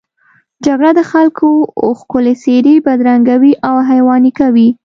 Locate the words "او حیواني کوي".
3.67-4.69